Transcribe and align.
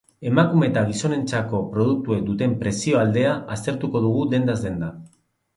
Emakume 0.27 0.69
eta 0.71 0.81
gizonentzako 0.87 1.59
produktuek 1.75 2.25
duten 2.31 2.57
prezio 2.63 3.03
aldea 3.05 3.37
aztertuko 3.57 4.03
dugu 4.07 4.29
dendaz 4.37 4.61
denda. 4.69 4.95